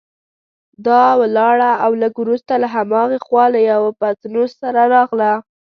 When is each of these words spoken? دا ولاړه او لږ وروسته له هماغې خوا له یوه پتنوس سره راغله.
دا 0.85 1.03
ولاړه 1.21 1.71
او 1.83 1.91
لږ 2.01 2.13
وروسته 2.21 2.53
له 2.63 2.67
هماغې 2.75 3.19
خوا 3.25 3.45
له 3.53 3.59
یوه 3.71 3.91
پتنوس 3.99 4.51
سره 4.61 4.81
راغله. 4.95 5.33